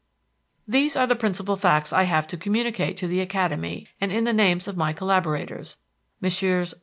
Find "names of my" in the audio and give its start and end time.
4.33-4.93